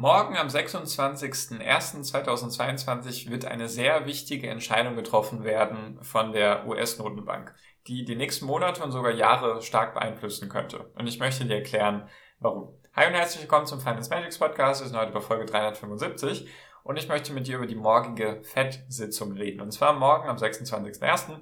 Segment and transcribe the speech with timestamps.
[0.00, 7.54] Morgen am 26.01.2022 wird eine sehr wichtige Entscheidung getroffen werden von der US-Notenbank,
[7.86, 10.90] die die nächsten Monate und sogar Jahre stark beeinflussen könnte.
[10.94, 12.80] Und ich möchte dir erklären, warum.
[12.94, 14.80] Hi und herzlich willkommen zum Finance Magics Podcast.
[14.80, 16.48] Wir sind heute bei Folge 375
[16.82, 19.60] und ich möchte mit dir über die morgige FED-Sitzung reden.
[19.60, 21.40] Und zwar morgen am 26.01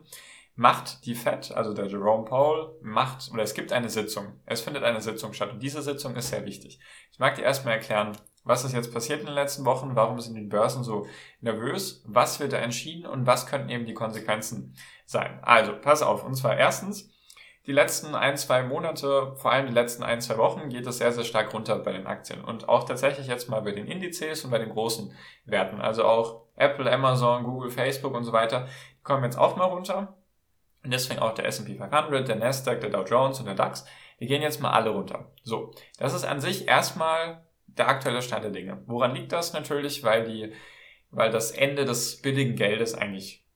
[0.57, 4.41] macht die FED, also der Jerome Powell, macht, oder es gibt eine Sitzung.
[4.47, 6.81] Es findet eine Sitzung statt und diese Sitzung ist sehr wichtig.
[7.13, 8.17] Ich mag dir erstmal erklären,
[8.49, 11.07] was ist jetzt passiert in den letzten Wochen, warum sind die Börsen so
[11.41, 15.39] nervös, was wird da entschieden und was könnten eben die Konsequenzen sein.
[15.43, 17.11] Also, pass auf, und zwar erstens,
[17.67, 21.13] die letzten ein, zwei Monate, vor allem die letzten ein, zwei Wochen, geht es sehr,
[21.13, 22.43] sehr stark runter bei den Aktien.
[22.43, 25.13] Und auch tatsächlich jetzt mal bei den Indizes und bei den großen
[25.45, 25.79] Werten.
[25.83, 28.67] Also auch Apple, Amazon, Google, Facebook und so weiter,
[28.99, 30.17] die kommen jetzt auch mal runter.
[30.83, 33.85] Und deswegen auch der S&P 500, der Nasdaq, der Dow Jones und der DAX.
[34.19, 35.33] Die gehen jetzt mal alle runter.
[35.43, 37.47] So, das ist an sich erstmal
[37.79, 38.83] der aktuelle Stand der Dinge.
[38.87, 40.03] Woran liegt das natürlich?
[40.03, 40.53] Weil die,
[41.11, 43.48] weil das Ende des billigen Geldes eigentlich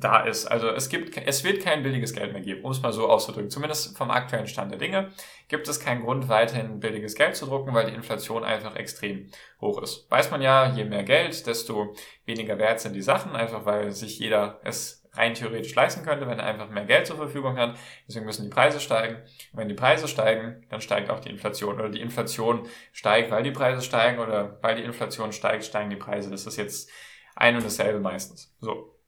[0.00, 0.46] da ist.
[0.46, 3.50] Also es gibt, es wird kein billiges Geld mehr geben, um es mal so auszudrücken.
[3.50, 5.12] Zumindest vom aktuellen Stand der Dinge
[5.48, 9.80] gibt es keinen Grund, weiterhin billiges Geld zu drucken, weil die Inflation einfach extrem hoch
[9.82, 10.10] ist.
[10.10, 14.18] Weiß man ja, je mehr Geld, desto weniger wert sind die Sachen, einfach weil sich
[14.18, 17.76] jeder es rein theoretisch leisten könnte, wenn er einfach mehr Geld zur Verfügung hat.
[18.06, 19.16] Deswegen müssen die Preise steigen.
[19.16, 21.74] Und wenn die Preise steigen, dann steigt auch die Inflation.
[21.74, 25.96] Oder die Inflation steigt, weil die Preise steigen oder weil die Inflation steigt, steigen die
[25.96, 26.30] Preise.
[26.30, 26.90] Das ist jetzt
[27.34, 28.54] ein und dasselbe meistens.
[28.60, 28.99] So.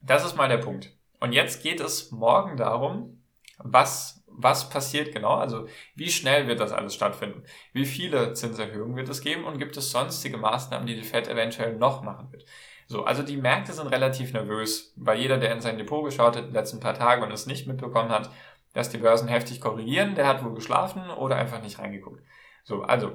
[0.00, 0.92] Das ist mal der Punkt.
[1.20, 3.22] Und jetzt geht es morgen darum,
[3.58, 5.34] was, was passiert genau?
[5.34, 7.42] Also, wie schnell wird das alles stattfinden?
[7.72, 9.44] Wie viele Zinserhöhungen wird es geben?
[9.44, 12.44] Und gibt es sonstige Maßnahmen, die die Fed eventuell noch machen wird?
[12.88, 16.44] So, also die Märkte sind relativ nervös, weil jeder, der in sein Depot geschaut hat
[16.44, 18.30] in den letzten paar Tagen und es nicht mitbekommen hat,
[18.74, 22.22] dass die Börsen heftig korrigieren, der hat wohl geschlafen oder einfach nicht reingeguckt.
[22.62, 23.12] So, also,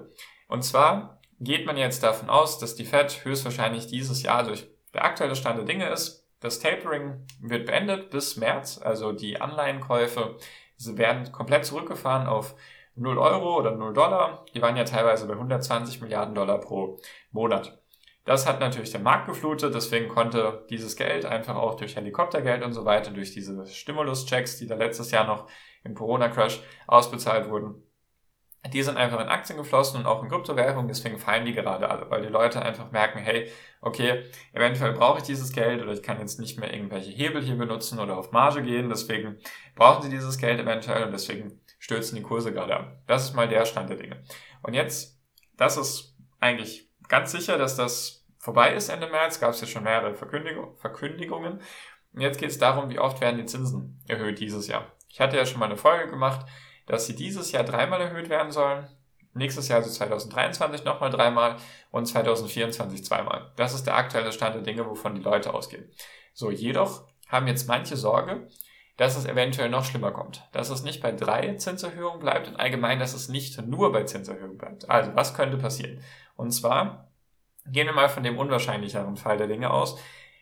[0.48, 5.06] und zwar geht man jetzt davon aus, dass die Fed höchstwahrscheinlich dieses Jahr durch der
[5.06, 10.38] aktuelle Stand der Dinge ist, das Tapering wird beendet bis März, also die Anleihenkäufe
[10.86, 12.56] werden komplett zurückgefahren auf
[12.96, 14.46] 0 Euro oder 0 Dollar.
[14.54, 17.00] Die waren ja teilweise bei 120 Milliarden Dollar pro
[17.32, 17.80] Monat.
[18.26, 22.74] Das hat natürlich den Markt geflutet, deswegen konnte dieses Geld einfach auch durch Helikoptergeld und
[22.74, 25.48] so weiter, durch diese Stimuluschecks, die da letztes Jahr noch
[25.84, 27.84] im Corona-Crash ausbezahlt wurden,
[28.70, 32.10] die sind einfach in Aktien geflossen und auch in Kryptowährungen, deswegen fallen die gerade alle,
[32.12, 33.50] weil die Leute einfach merken, hey,
[33.82, 34.24] okay,
[34.54, 38.00] eventuell brauche ich dieses Geld oder ich kann jetzt nicht mehr irgendwelche Hebel hier benutzen
[38.00, 39.38] oder auf Marge gehen, deswegen
[39.76, 43.02] brauchen sie dieses Geld eventuell und deswegen stürzen die Kurse gerade ab.
[43.08, 44.24] Das ist mal der Stand der Dinge.
[44.62, 45.20] Und jetzt,
[45.58, 49.40] das ist eigentlich ganz sicher, dass das vorbei ist Ende März.
[49.40, 51.62] Gab es ja schon mehrere Verkündigung, Verkündigungen.
[52.14, 54.92] Und jetzt geht es darum, wie oft werden die Zinsen erhöht dieses Jahr.
[55.10, 56.46] Ich hatte ja schon mal eine Folge gemacht,
[56.86, 58.88] dass sie dieses Jahr dreimal erhöht werden sollen.
[59.34, 61.56] Nächstes Jahr, also 2023, nochmal dreimal
[61.92, 63.52] und 2024 zweimal.
[63.56, 65.90] Das ist der aktuelle Stand der Dinge, wovon die Leute ausgehen.
[66.34, 68.48] So, jedoch haben jetzt manche Sorge,
[68.98, 70.48] dass es eventuell noch schlimmer kommt.
[70.52, 74.58] Dass es nicht bei drei Zinserhöhungen bleibt und allgemein, dass es nicht nur bei Zinserhöhungen
[74.58, 74.90] bleibt.
[74.90, 76.04] Also, was könnte passieren?
[76.36, 77.12] Und zwar
[77.66, 79.98] gehen wir mal von dem unwahrscheinlicheren Fall der Dinge aus,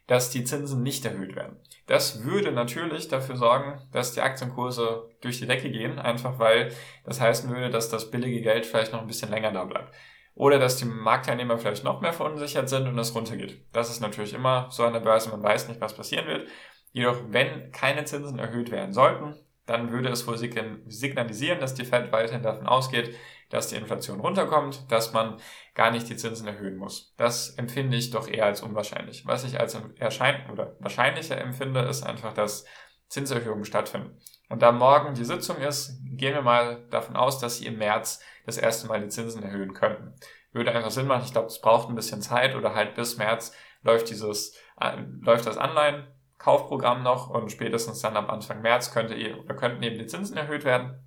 [0.09, 1.59] dass die Zinsen nicht erhöht werden.
[1.85, 6.71] Das würde natürlich dafür sorgen, dass die Aktienkurse durch die Decke gehen, einfach weil
[7.05, 9.93] das heißen würde, dass das billige Geld vielleicht noch ein bisschen länger da bleibt.
[10.33, 13.63] Oder dass die Marktteilnehmer vielleicht noch mehr verunsichert sind und es runtergeht.
[13.71, 16.47] Das ist natürlich immer so an der Börse, man weiß nicht, was passieren wird.
[16.91, 19.35] Jedoch, wenn keine Zinsen erhöht werden sollten,
[19.67, 23.15] dann würde es wohl signalisieren, dass die Fed weiterhin davon ausgeht,
[23.49, 25.37] dass die Inflation runterkommt, dass man
[25.73, 27.13] gar nicht die Zinsen erhöhen muss.
[27.17, 29.25] Das empfinde ich doch eher als unwahrscheinlich.
[29.25, 32.65] Was ich als erschein oder wahrscheinlicher empfinde, ist einfach, dass
[33.07, 34.19] Zinserhöhungen stattfinden.
[34.49, 38.21] Und da morgen die Sitzung ist, gehen wir mal davon aus, dass sie im März
[38.45, 40.13] das erste Mal die Zinsen erhöhen könnten.
[40.51, 41.23] Würde einfach Sinn machen.
[41.25, 43.53] Ich glaube, es braucht ein bisschen Zeit oder halt bis März
[43.83, 49.55] läuft dieses, äh, läuft das Anleihenkaufprogramm noch und spätestens dann ab Anfang März könnte oder
[49.55, 51.03] könnten eben die Zinsen erhöht werden.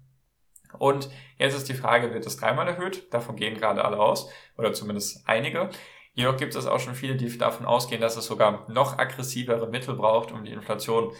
[0.78, 3.12] Und jetzt ist die Frage, wird es dreimal erhöht?
[3.12, 5.70] Davon gehen gerade alle aus, oder zumindest einige.
[6.14, 9.94] Jedoch gibt es auch schon viele, die davon ausgehen, dass es sogar noch aggressivere Mittel
[9.94, 11.12] braucht, um die Inflation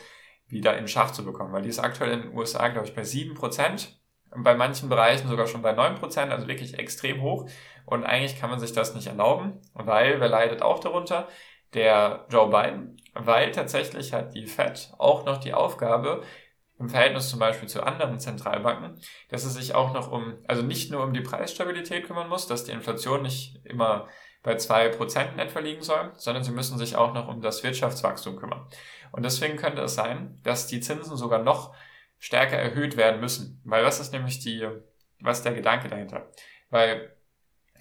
[0.46, 1.52] wieder in Schach zu bekommen.
[1.52, 3.98] Weil die ist aktuell in den USA, glaube ich, bei sieben Prozent.
[4.34, 7.48] Bei manchen Bereichen sogar schon bei neun Prozent, also wirklich extrem hoch.
[7.86, 11.28] Und eigentlich kann man sich das nicht erlauben, weil wer leidet auch darunter?
[11.74, 16.22] Der Joe Biden, weil tatsächlich hat die Fed auch noch die Aufgabe,
[16.82, 20.90] im Verhältnis zum Beispiel zu anderen Zentralbanken, dass es sich auch noch um, also nicht
[20.90, 24.08] nur um die Preisstabilität kümmern muss, dass die Inflation nicht immer
[24.42, 28.36] bei zwei Prozent etwa liegen soll, sondern sie müssen sich auch noch um das Wirtschaftswachstum
[28.36, 28.66] kümmern.
[29.12, 31.74] Und deswegen könnte es sein, dass die Zinsen sogar noch
[32.18, 33.60] stärker erhöht werden müssen.
[33.64, 34.66] Weil was ist nämlich die,
[35.20, 36.30] was ist der Gedanke dahinter?
[36.70, 37.11] Weil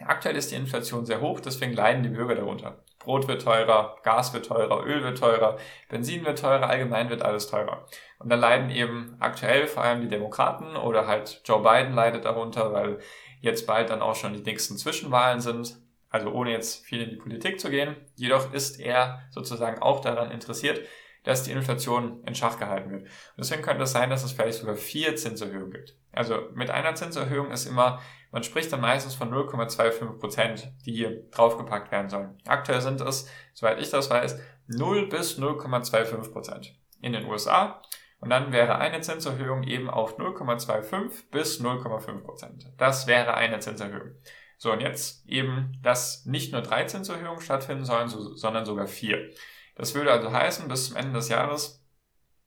[0.04, 2.84] aktuell ist die Inflation sehr hoch, deswegen leiden die Bürger darunter.
[3.00, 5.58] Brot wird teurer, Gas wird teurer, Öl wird teurer,
[5.90, 7.86] Benzin wird teurer, allgemein wird alles teurer.
[8.20, 12.74] Und dann leiden eben aktuell vor allem die Demokraten oder halt Joe Biden leidet darunter,
[12.74, 13.00] weil
[13.40, 15.78] jetzt bald dann auch schon die nächsten Zwischenwahlen sind.
[16.10, 17.96] Also ohne jetzt viel in die Politik zu gehen.
[18.16, 20.82] Jedoch ist er sozusagen auch daran interessiert,
[21.24, 23.04] dass die Inflation in Schach gehalten wird.
[23.04, 25.96] Und deswegen könnte es sein, dass es vielleicht sogar vier Zinserhöhungen gibt.
[26.12, 28.00] Also mit einer Zinserhöhung ist immer
[28.32, 32.38] man spricht dann meistens von 0,25 Prozent, die hier draufgepackt werden sollen.
[32.48, 37.82] Aktuell sind es, soweit ich das weiß, 0 bis 0,25 Prozent in den USA.
[38.20, 42.72] Und dann wäre eine Zinserhöhung eben auf 0,25 bis 0,5 Prozent.
[42.78, 44.12] Das wäre eine Zinserhöhung.
[44.58, 49.32] So, und jetzt eben, dass nicht nur drei Zinserhöhungen stattfinden sollen, sondern sogar vier.
[49.82, 51.84] Das würde also heißen, bis zum Ende des Jahres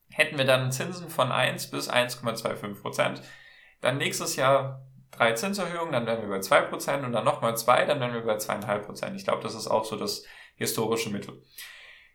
[0.08, 3.22] hätten wir dann Zinsen von 1 bis 1,25 Prozent.
[3.80, 7.86] Dann nächstes Jahr drei Zinserhöhungen, dann wären wir bei zwei Prozent und dann nochmal zwei,
[7.86, 9.16] dann wären wir bei zweieinhalb Prozent.
[9.16, 11.42] Ich glaube, das ist auch so das historische Mittel.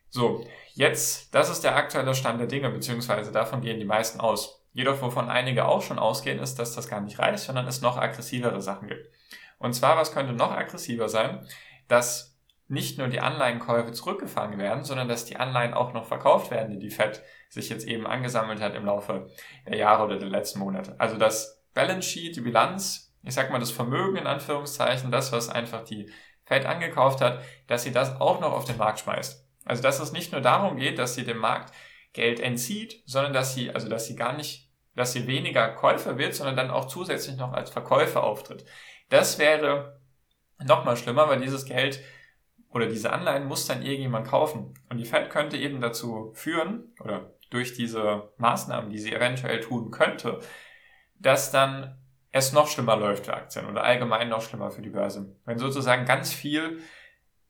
[0.08, 4.66] So, jetzt, das ist der aktuelle Stand der Dinge, beziehungsweise davon gehen die meisten aus.
[4.72, 7.98] Jedoch, wovon einige auch schon ausgehen, ist, dass das gar nicht reicht, sondern es noch
[7.98, 9.10] aggressivere Sachen gibt.
[9.58, 11.46] Und zwar, was könnte noch aggressiver sein?
[11.90, 12.29] Dass
[12.70, 16.80] nicht nur die Anleihenkäufe zurückgefangen werden, sondern dass die Anleihen auch noch verkauft werden, die
[16.80, 19.28] die Fed sich jetzt eben angesammelt hat im Laufe
[19.68, 20.96] der Jahre oder der letzten Monate.
[21.00, 25.50] Also dass Balance Sheet, die Bilanz, ich sag mal das Vermögen in Anführungszeichen, das, was
[25.50, 26.12] einfach die
[26.46, 29.44] Fed angekauft hat, dass sie das auch noch auf den Markt schmeißt.
[29.66, 31.74] Also dass es nicht nur darum geht, dass sie dem Markt
[32.14, 36.36] Geld entzieht, sondern dass sie, also dass sie gar nicht, dass sie weniger Käufer wird,
[36.36, 38.64] sondern dann auch zusätzlich noch als Verkäufer auftritt.
[39.10, 40.00] Das wäre
[40.64, 42.00] nochmal schlimmer, weil dieses Geld
[42.72, 44.74] oder diese Anleihen muss dann irgendjemand kaufen.
[44.90, 49.92] Und die Fed könnte eben dazu führen, oder durch diese Maßnahmen, die sie eventuell tun
[49.92, 50.40] könnte,
[51.20, 51.98] dass dann
[52.32, 55.36] es noch schlimmer läuft für Aktien oder allgemein noch schlimmer für die Börse.
[55.46, 56.80] Wenn sozusagen ganz viel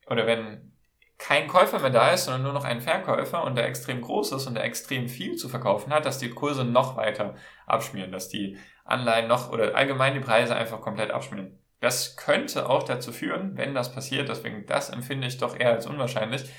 [0.07, 0.71] oder wenn
[1.17, 4.47] kein Käufer mehr da ist, sondern nur noch ein Verkäufer und der extrem groß ist
[4.47, 7.35] und der extrem viel zu verkaufen hat, dass die Kurse noch weiter
[7.67, 11.59] abschmieren, dass die Anleihen noch oder allgemein die Preise einfach komplett abschmieren.
[11.79, 15.85] Das könnte auch dazu führen, wenn das passiert, deswegen das empfinde ich doch eher als
[15.85, 16.49] unwahrscheinlich,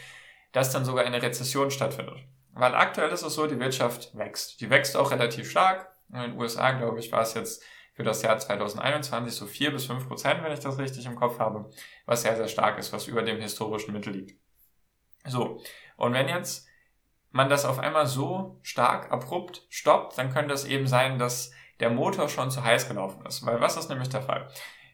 [0.53, 2.25] dass dann sogar eine Rezession stattfindet.
[2.53, 4.61] Weil aktuell ist es so, die Wirtschaft wächst.
[4.61, 5.95] Die wächst auch relativ stark.
[6.13, 7.63] In den USA, glaube ich, war es jetzt
[7.95, 11.39] für das Jahr 2021 so vier bis fünf Prozent, wenn ich das richtig im Kopf
[11.39, 11.71] habe,
[12.07, 14.41] was sehr, sehr stark ist, was über dem historischen Mittel liegt.
[15.27, 15.63] So,
[15.97, 16.67] und wenn jetzt
[17.31, 21.91] man das auf einmal so stark abrupt stoppt, dann könnte es eben sein, dass der
[21.91, 23.45] Motor schon zu heiß gelaufen ist.
[23.47, 24.49] Weil was ist nämlich der Fall?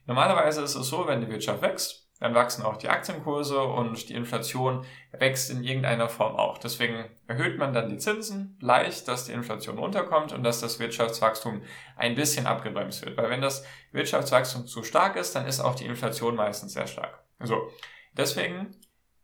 [0.06, 4.14] Normalerweise ist es so, wenn die Wirtschaft wächst, dann wachsen auch die Aktienkurse und die
[4.14, 6.56] Inflation wächst in irgendeiner Form auch.
[6.56, 11.62] Deswegen erhöht man dann die Zinsen leicht, dass die Inflation runterkommt und dass das Wirtschaftswachstum
[11.96, 13.18] ein bisschen abgebremst wird.
[13.18, 17.22] Weil wenn das Wirtschaftswachstum zu stark ist, dann ist auch die Inflation meistens sehr stark.
[17.40, 17.70] So,
[18.12, 18.74] deswegen,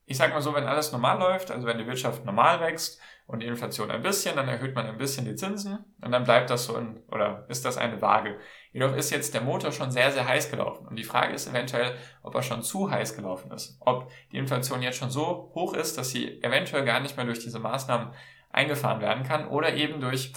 [0.04, 3.40] ich sage mal so, wenn alles normal läuft, also wenn die Wirtschaft normal wächst und
[3.40, 6.66] die Inflation ein bisschen, dann erhöht man ein bisschen die Zinsen und dann bleibt das
[6.66, 8.38] so in, oder ist das eine Waage.
[8.72, 10.86] Jedoch ist jetzt der Motor schon sehr, sehr heiß gelaufen.
[10.86, 13.76] Und die Frage ist eventuell, ob er schon zu heiß gelaufen ist.
[13.80, 17.40] Ob die Inflation jetzt schon so hoch ist, dass sie eventuell gar nicht mehr durch
[17.40, 18.12] diese Maßnahmen
[18.50, 20.32] eingefahren werden kann oder eben durch,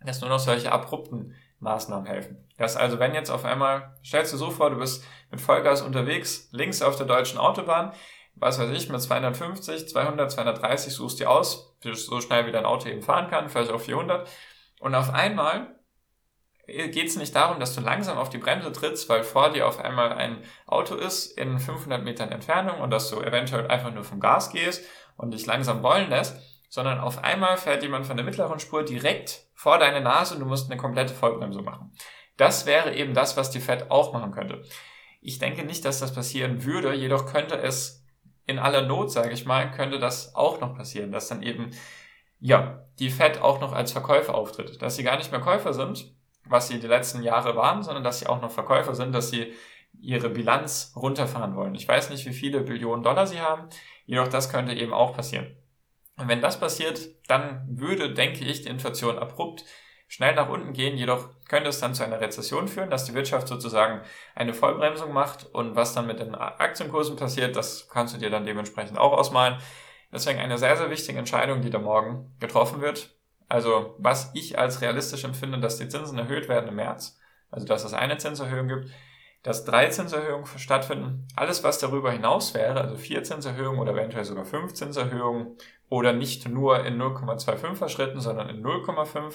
[0.00, 2.44] dass nur noch solche abrupten Maßnahmen helfen.
[2.58, 6.48] Das also, wenn jetzt auf einmal, stellst du so vor, du bist mit Vollgas unterwegs,
[6.52, 7.92] links auf der deutschen Autobahn,
[8.34, 12.88] was weiß ich, mit 250, 200, 230 suchst du aus, so schnell wie dein Auto
[12.88, 14.28] eben fahren kann, vielleicht auch 400.
[14.80, 15.75] Und auf einmal
[16.76, 19.78] geht es nicht darum, dass du langsam auf die Bremse trittst, weil vor dir auf
[19.80, 24.20] einmal ein Auto ist in 500 Metern Entfernung und dass du eventuell einfach nur vom
[24.20, 24.84] Gas gehst
[25.16, 26.36] und dich langsam wollen lässt,
[26.68, 30.46] sondern auf einmal fährt jemand von der mittleren Spur direkt vor deine Nase und du
[30.46, 31.92] musst eine komplette Vollbremse machen.
[32.36, 34.62] Das wäre eben das, was die Fed auch machen könnte.
[35.22, 38.04] Ich denke nicht, dass das passieren würde, jedoch könnte es
[38.44, 41.70] in aller Not, sage ich mal, könnte das auch noch passieren, dass dann eben
[42.38, 46.15] ja, die Fed auch noch als Verkäufer auftritt, dass sie gar nicht mehr Käufer sind,
[46.48, 49.52] was sie die letzten Jahre waren, sondern dass sie auch noch Verkäufer sind, dass sie
[50.00, 51.74] ihre Bilanz runterfahren wollen.
[51.74, 53.68] Ich weiß nicht, wie viele Billionen Dollar sie haben,
[54.04, 55.56] jedoch das könnte eben auch passieren.
[56.16, 59.64] Und wenn das passiert, dann würde, denke ich, die Inflation abrupt
[60.08, 63.48] schnell nach unten gehen, jedoch könnte es dann zu einer Rezession führen, dass die Wirtschaft
[63.48, 64.02] sozusagen
[64.34, 68.46] eine Vollbremsung macht und was dann mit den Aktienkursen passiert, das kannst du dir dann
[68.46, 69.58] dementsprechend auch ausmalen.
[70.12, 73.15] Deswegen eine sehr, sehr wichtige Entscheidung, die da morgen getroffen wird.
[73.48, 77.18] Also was ich als realistisch empfinde, dass die Zinsen erhöht werden im März,
[77.50, 78.90] also dass es eine Zinserhöhung gibt,
[79.42, 81.28] dass drei Zinserhöhungen stattfinden.
[81.36, 85.56] Alles, was darüber hinaus wäre, also vier Zinserhöhungen oder eventuell sogar fünf Zinserhöhungen
[85.88, 89.34] oder nicht nur in 0,25er Schritten, sondern in 0,5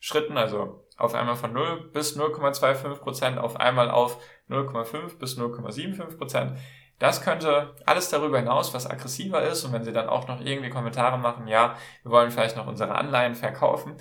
[0.00, 4.18] Schritten, also auf einmal von 0 bis 0,25 Prozent, auf einmal auf
[4.50, 6.58] 0,5 bis 0,75 Prozent.
[7.02, 9.64] Das könnte alles darüber hinaus, was aggressiver ist.
[9.64, 12.94] Und wenn Sie dann auch noch irgendwie Kommentare machen, ja, wir wollen vielleicht noch unsere
[12.94, 13.96] Anleihen verkaufen,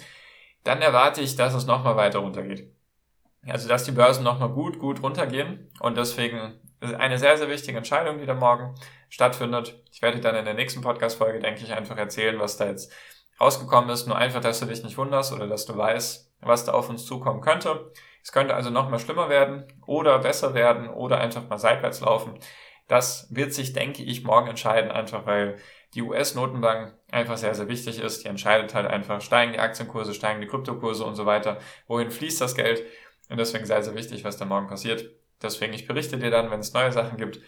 [0.64, 2.72] dann erwarte ich, dass es nochmal weiter runtergeht.
[3.48, 5.72] Also, dass die Börsen nochmal gut, gut runtergehen.
[5.80, 8.76] Und deswegen ist eine sehr, sehr wichtige Entscheidung, die da morgen
[9.10, 9.82] stattfindet.
[9.92, 12.94] Ich werde dann in der nächsten Podcast-Folge, denke ich, einfach erzählen, was da jetzt
[13.40, 14.06] rausgekommen ist.
[14.06, 17.08] Nur einfach, dass du dich nicht wunderst oder dass du weißt, was da auf uns
[17.08, 17.92] zukommen könnte.
[18.24, 22.38] Es könnte also noch mal schlimmer werden oder besser werden oder einfach mal seitwärts laufen.
[22.92, 25.56] Das wird sich, denke ich, morgen entscheiden, einfach weil
[25.94, 28.26] die US-Notenbank einfach sehr, sehr wichtig ist.
[28.26, 31.60] Die entscheidet halt einfach, steigen die Aktienkurse, steigen die Kryptokurse und so weiter.
[31.88, 32.84] Wohin fließt das Geld?
[33.30, 35.10] Und deswegen sehr, sehr wichtig, was da morgen passiert.
[35.42, 37.40] Deswegen, ich berichte dir dann, wenn es neue Sachen gibt.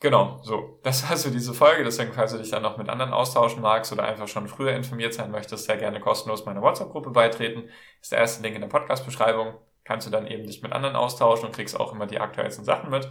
[0.00, 0.80] Genau, so.
[0.82, 1.84] Das war so diese Folge.
[1.84, 5.12] Deswegen, falls du dich dann noch mit anderen austauschen magst oder einfach schon früher informiert
[5.12, 7.68] sein möchtest, sehr gerne kostenlos meiner WhatsApp-Gruppe beitreten.
[8.00, 9.58] Ist der erste Link in der Podcast-Beschreibung.
[9.84, 12.88] Kannst du dann eben dich mit anderen austauschen und kriegst auch immer die aktuellsten Sachen
[12.88, 13.10] mit.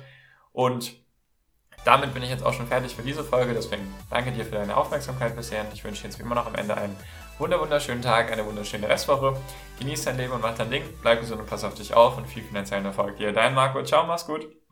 [0.51, 1.07] Und
[1.85, 3.53] damit bin ich jetzt auch schon fertig für diese Folge.
[3.53, 5.65] Deswegen danke dir für deine Aufmerksamkeit bisher.
[5.73, 6.95] Ich wünsche jetzt wie immer noch am Ende einen
[7.37, 9.35] wunderschönen Tag, eine wunderschöne Restwoche.
[9.79, 10.83] Genieß dein Leben und mach dein Ding.
[11.01, 13.31] Bleib gesund und pass auf dich auf und viel finanziellen Erfolg dir.
[13.31, 13.83] Dein Marco.
[13.83, 14.58] Ciao, mach's gut.